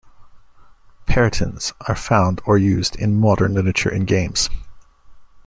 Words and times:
Perytons 1.05 1.73
are 1.87 1.93
found 1.95 2.41
or 2.45 2.57
used 2.57 2.95
in 2.95 3.19
modern 3.19 3.53
literature 3.53 3.87
and 3.89 4.07
games. 4.07 4.49